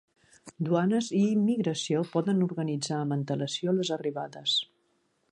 [0.67, 4.57] Duanes i Immigració poden organitzar amb antelació les arribades.